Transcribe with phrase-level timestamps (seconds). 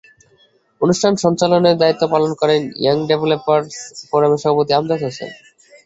[0.81, 3.73] অনুষ্ঠান সঞ্চালনের দায়িত্ব পালন করেন ইয়াং ডেভেলপারস
[4.09, 5.29] ফোরামের সভাপতি আমজাদ হোসেন।